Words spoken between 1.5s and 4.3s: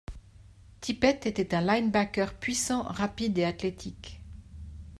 un linebacker puissant, rapide et athlétique.